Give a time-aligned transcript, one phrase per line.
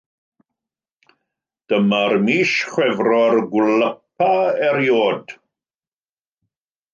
[1.73, 4.31] Dyma'r mis Chwefror gwlypa
[4.71, 5.35] erioed.